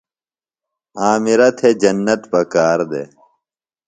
[1.03, 3.09] عامرہ تھےۡ جنت پکار دےۡ۔